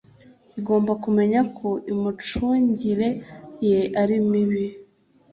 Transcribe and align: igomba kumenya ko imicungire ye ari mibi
igomba 0.59 0.91
kumenya 1.03 1.39
ko 1.57 1.69
imicungire 1.93 3.09
ye 3.67 3.79
ari 4.01 4.17
mibi 4.29 4.65